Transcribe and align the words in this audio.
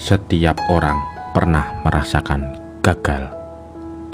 Setiap 0.00 0.56
orang 0.72 0.96
pernah 1.36 1.76
merasakan 1.84 2.56
gagal, 2.80 3.28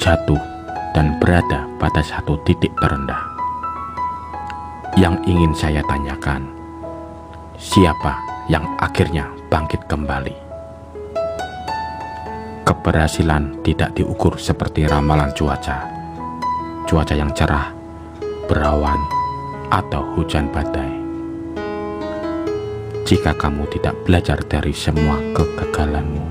jatuh, 0.03 0.43
dan 0.91 1.15
berada 1.23 1.63
pada 1.79 2.03
satu 2.03 2.35
titik 2.43 2.75
terendah. 2.83 3.23
Yang 4.99 5.23
ingin 5.31 5.55
saya 5.55 5.87
tanyakan, 5.87 6.51
siapa 7.55 8.19
yang 8.51 8.67
akhirnya 8.83 9.31
bangkit 9.47 9.87
kembali? 9.87 10.35
Keberhasilan 12.67 13.63
tidak 13.63 13.95
diukur 13.95 14.43
seperti 14.43 14.91
ramalan 14.91 15.31
cuaca. 15.39 15.87
Cuaca 16.83 17.15
yang 17.15 17.31
cerah, 17.31 17.71
berawan, 18.51 18.99
atau 19.71 20.03
hujan 20.19 20.51
badai 20.51 21.06
jika 23.07 23.39
kamu 23.39 23.71
tidak 23.71 23.95
belajar 24.03 24.43
dari 24.51 24.75
semua 24.75 25.15
kegagalanmu, 25.31 26.27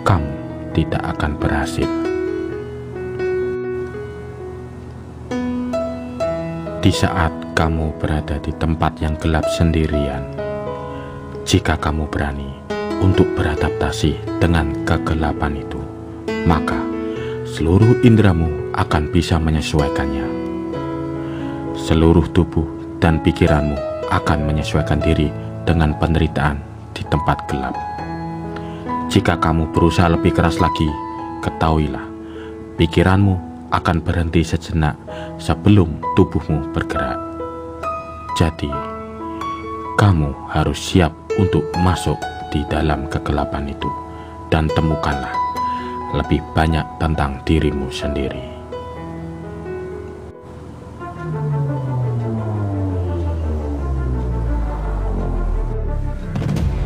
kamu 0.00 0.32
tidak 0.72 1.04
akan 1.12 1.36
berhasil. 1.36 1.84
Di 6.80 6.88
saat 6.88 7.36
kamu 7.52 8.00
berada 8.00 8.40
di 8.40 8.48
tempat 8.56 8.96
yang 9.04 9.12
gelap 9.20 9.44
sendirian, 9.60 10.24
jika 11.44 11.76
kamu 11.76 12.08
berani 12.08 12.48
untuk 13.04 13.28
beradaptasi 13.36 14.40
dengan 14.40 14.72
kegelapan 14.88 15.60
itu, 15.60 15.84
maka 16.48 16.80
seluruh 17.44 18.00
indramu 18.00 18.72
akan 18.72 19.12
bisa 19.12 19.36
menyesuaikannya. 19.36 20.24
Seluruh 21.76 22.24
tubuh 22.32 22.64
dan 23.04 23.20
pikiranmu 23.20 24.08
akan 24.08 24.48
menyesuaikan 24.48 24.96
diri 25.02 25.28
dengan 25.66 25.92
penderitaan 25.98 26.56
di 26.94 27.02
tempat 27.10 27.44
gelap. 27.50 27.74
Jika 29.12 29.36
kamu 29.36 29.74
berusaha 29.74 30.08
lebih 30.08 30.32
keras 30.32 30.62
lagi, 30.62 30.88
ketahuilah, 31.44 32.06
pikiranmu 32.80 33.36
akan 33.74 34.00
berhenti 34.00 34.46
sejenak 34.46 34.94
sebelum 35.36 36.00
tubuhmu 36.14 36.70
bergerak. 36.70 37.18
Jadi, 38.38 38.70
kamu 40.00 40.32
harus 40.52 40.78
siap 40.78 41.12
untuk 41.36 41.66
masuk 41.82 42.16
di 42.54 42.64
dalam 42.70 43.10
kegelapan 43.12 43.68
itu 43.68 43.90
dan 44.48 44.70
temukanlah 44.72 45.32
lebih 46.14 46.40
banyak 46.54 46.84
tentang 47.02 47.42
dirimu 47.44 47.90
sendiri. 47.90 48.55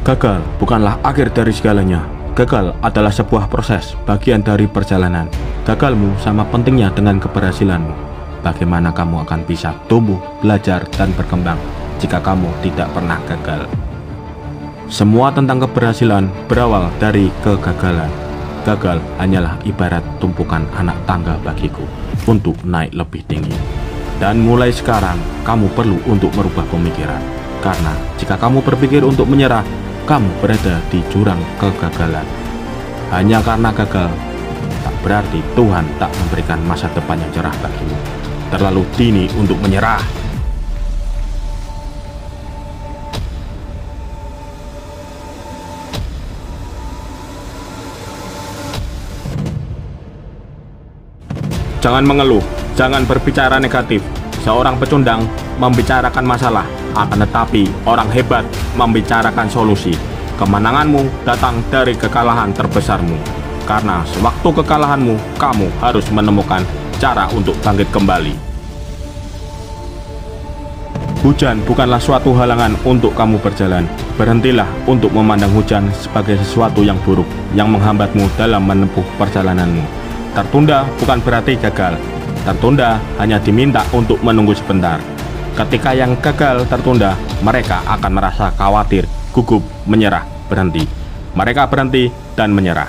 Gagal 0.00 0.40
bukanlah 0.56 0.96
akhir 1.04 1.36
dari 1.36 1.52
segalanya. 1.52 2.00
Gagal 2.32 2.72
adalah 2.80 3.12
sebuah 3.12 3.52
proses, 3.52 3.92
bagian 4.08 4.40
dari 4.40 4.64
perjalanan. 4.64 5.28
Gagalmu 5.68 6.16
sama 6.16 6.40
pentingnya 6.48 6.88
dengan 6.96 7.20
keberhasilanmu. 7.20 7.92
Bagaimana 8.40 8.96
kamu 8.96 9.28
akan 9.28 9.44
bisa 9.44 9.76
tumbuh, 9.92 10.16
belajar, 10.40 10.88
dan 10.96 11.12
berkembang 11.12 11.60
jika 12.00 12.16
kamu 12.16 12.48
tidak 12.64 12.88
pernah 12.96 13.20
gagal. 13.28 13.68
Semua 14.88 15.28
tentang 15.36 15.60
keberhasilan 15.68 16.32
berawal 16.48 16.88
dari 16.96 17.28
kegagalan. 17.44 18.08
Gagal 18.64 19.04
hanyalah 19.20 19.60
ibarat 19.68 20.02
tumpukan 20.16 20.64
anak 20.80 20.96
tangga 21.04 21.36
bagiku 21.44 21.84
untuk 22.24 22.56
naik 22.64 22.96
lebih 22.96 23.20
tinggi. 23.28 23.52
Dan 24.16 24.40
mulai 24.40 24.72
sekarang, 24.72 25.20
kamu 25.44 25.68
perlu 25.76 26.00
untuk 26.08 26.32
merubah 26.32 26.64
pemikiran. 26.72 27.20
Karena 27.60 27.92
jika 28.16 28.40
kamu 28.40 28.64
berpikir 28.64 29.04
untuk 29.04 29.28
menyerah, 29.28 29.64
kamu 30.10 30.26
berada 30.42 30.82
di 30.90 30.98
jurang 31.06 31.38
kegagalan. 31.54 32.26
Hanya 33.14 33.38
karena 33.46 33.70
gagal, 33.70 34.10
tak 34.82 34.94
berarti 35.06 35.38
Tuhan 35.54 35.86
tak 36.02 36.10
memberikan 36.10 36.58
masa 36.66 36.90
depan 36.90 37.14
yang 37.14 37.30
cerah 37.30 37.54
bagimu. 37.62 37.94
Terlalu 38.50 38.82
dini 38.98 39.30
untuk 39.38 39.54
menyerah. 39.62 40.02
Jangan 51.78 52.02
mengeluh, 52.02 52.42
jangan 52.74 53.06
berbicara 53.06 53.62
negatif. 53.62 54.02
Seorang 54.42 54.74
pecundang 54.74 55.22
membicarakan 55.62 56.26
masalah, 56.26 56.66
akan 56.94 57.26
tetapi 57.26 57.68
orang 57.86 58.08
hebat 58.10 58.44
membicarakan 58.74 59.46
solusi. 59.46 59.94
Kemenanganmu 60.40 61.26
datang 61.28 61.60
dari 61.68 61.92
kekalahan 61.92 62.50
terbesarmu. 62.56 63.18
Karena 63.68 64.02
sewaktu 64.08 64.48
kekalahanmu, 64.62 65.14
kamu 65.36 65.68
harus 65.78 66.08
menemukan 66.10 66.64
cara 66.98 67.28
untuk 67.30 67.54
bangkit 67.60 67.86
kembali. 67.92 68.34
Hujan 71.20 71.60
bukanlah 71.68 72.00
suatu 72.00 72.32
halangan 72.32 72.72
untuk 72.88 73.12
kamu 73.12 73.36
berjalan. 73.44 73.84
Berhentilah 74.16 74.64
untuk 74.88 75.12
memandang 75.12 75.52
hujan 75.52 75.92
sebagai 75.92 76.40
sesuatu 76.40 76.80
yang 76.80 76.96
buruk 77.04 77.28
yang 77.52 77.68
menghambatmu 77.68 78.24
dalam 78.40 78.64
menempuh 78.64 79.04
perjalananmu. 79.20 79.84
Tertunda 80.32 80.88
bukan 80.96 81.20
berarti 81.20 81.60
gagal. 81.60 82.00
Tertunda 82.48 82.96
hanya 83.20 83.36
diminta 83.36 83.84
untuk 83.92 84.16
menunggu 84.24 84.56
sebentar. 84.56 84.96
Ketika 85.50 85.90
yang 85.90 86.14
gagal 86.22 86.62
tertunda, 86.70 87.18
mereka 87.42 87.82
akan 87.82 88.12
merasa 88.14 88.54
khawatir, 88.54 89.02
gugup, 89.34 89.66
menyerah, 89.82 90.22
berhenti. 90.46 90.86
Mereka 91.34 91.66
berhenti 91.66 92.06
dan 92.38 92.54
menyerah. 92.54 92.86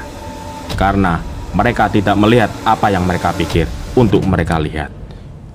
Karena 0.77 1.17
mereka 1.57 1.89
tidak 1.89 2.13
melihat 2.21 2.53
apa 2.61 2.93
yang 2.93 3.05
mereka 3.09 3.33
pikir 3.33 3.65
untuk 3.97 4.21
mereka 4.29 4.61
lihat. 4.61 4.93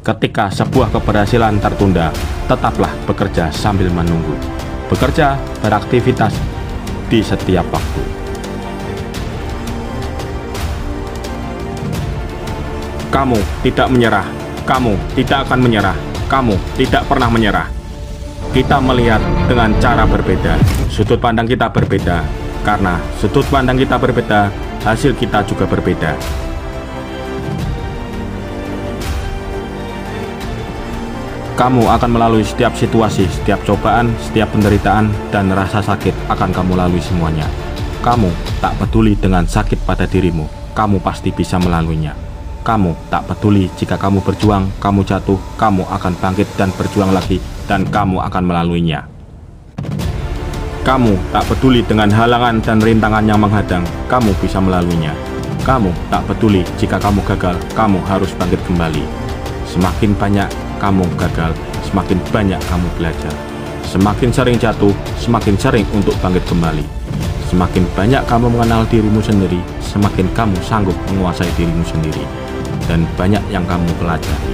Ketika 0.02 0.50
sebuah 0.50 0.90
keberhasilan 0.94 1.58
tertunda, 1.62 2.10
tetaplah 2.50 2.90
bekerja 3.06 3.54
sambil 3.54 3.90
menunggu. 3.90 4.34
Bekerja 4.90 5.38
beraktivitas 5.62 6.34
di 7.06 7.22
setiap 7.22 7.66
waktu. 7.70 8.02
Kamu 13.14 13.38
tidak 13.62 13.88
menyerah. 13.94 14.26
Kamu 14.66 14.94
tidak 15.14 15.46
akan 15.46 15.62
menyerah 15.62 16.15
kamu 16.26 16.58
tidak 16.74 17.06
pernah 17.06 17.30
menyerah. 17.30 17.70
Kita 18.50 18.82
melihat 18.82 19.22
dengan 19.46 19.74
cara 19.78 20.06
berbeda, 20.06 20.58
sudut 20.90 21.18
pandang 21.22 21.46
kita 21.46 21.70
berbeda, 21.70 22.24
karena 22.66 22.98
sudut 23.18 23.46
pandang 23.46 23.78
kita 23.78 23.94
berbeda, 23.98 24.50
hasil 24.82 25.14
kita 25.14 25.46
juga 25.46 25.66
berbeda. 25.66 26.14
Kamu 31.56 31.88
akan 31.88 32.10
melalui 32.12 32.44
setiap 32.44 32.76
situasi, 32.76 33.24
setiap 33.32 33.64
cobaan, 33.64 34.12
setiap 34.20 34.52
penderitaan, 34.52 35.08
dan 35.32 35.48
rasa 35.48 35.80
sakit 35.80 36.12
akan 36.28 36.52
kamu 36.52 36.76
lalui 36.76 37.00
semuanya. 37.00 37.48
Kamu 38.04 38.28
tak 38.60 38.76
peduli 38.76 39.16
dengan 39.16 39.48
sakit 39.48 39.80
pada 39.88 40.04
dirimu, 40.04 40.44
kamu 40.76 41.00
pasti 41.00 41.32
bisa 41.32 41.56
melaluinya. 41.56 42.25
Kamu 42.66 42.98
tak 43.14 43.30
peduli 43.30 43.70
jika 43.78 43.94
kamu 43.94 44.26
berjuang, 44.26 44.66
kamu 44.82 45.06
jatuh, 45.06 45.38
kamu 45.54 45.86
akan 45.86 46.18
bangkit 46.18 46.50
dan 46.58 46.74
berjuang 46.74 47.14
lagi, 47.14 47.38
dan 47.70 47.86
kamu 47.86 48.18
akan 48.26 48.42
melaluinya. 48.42 49.06
Kamu 50.82 51.14
tak 51.30 51.46
peduli 51.46 51.86
dengan 51.86 52.10
halangan 52.10 52.58
dan 52.58 52.82
rintangan 52.82 53.22
yang 53.22 53.38
menghadang, 53.38 53.86
kamu 54.10 54.34
bisa 54.42 54.58
melaluinya. 54.58 55.14
Kamu 55.62 55.94
tak 56.10 56.26
peduli 56.26 56.66
jika 56.74 56.98
kamu 56.98 57.22
gagal, 57.22 57.54
kamu 57.78 58.02
harus 58.02 58.34
bangkit 58.34 58.58
kembali. 58.66 59.06
Semakin 59.70 60.18
banyak 60.18 60.50
kamu 60.82 61.06
gagal, 61.14 61.54
semakin 61.86 62.18
banyak 62.34 62.58
kamu 62.66 62.90
belajar. 62.98 63.34
Semakin 63.86 64.34
sering 64.34 64.58
jatuh, 64.58 64.90
semakin 65.22 65.54
sering 65.54 65.86
untuk 65.94 66.18
bangkit 66.18 66.42
kembali. 66.50 66.82
Semakin 67.46 67.86
banyak 67.94 68.26
kamu 68.26 68.50
mengenal 68.50 68.82
dirimu 68.90 69.22
sendiri, 69.22 69.62
semakin 69.96 70.28
kamu 70.36 70.60
sanggup 70.60 70.92
menguasai 71.08 71.48
dirimu 71.56 71.80
sendiri 71.88 72.20
dan 72.84 73.08
banyak 73.16 73.40
yang 73.48 73.64
kamu 73.64 73.88
pelajari. 73.96 74.52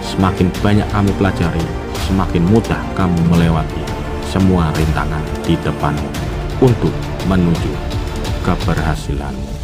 Semakin 0.00 0.48
banyak 0.64 0.88
kamu 0.88 1.12
pelajari, 1.20 1.60
semakin 2.08 2.40
mudah 2.48 2.80
kamu 2.96 3.20
melewati 3.28 3.84
semua 4.32 4.72
rintangan 4.72 5.20
di 5.44 5.60
depanmu 5.60 6.08
untuk 6.64 6.92
menuju 7.28 7.72
keberhasilanmu. 8.48 9.57